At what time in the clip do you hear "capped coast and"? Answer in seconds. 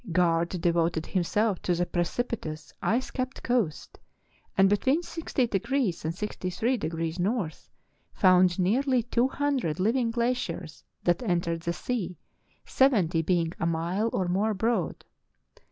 3.11-4.67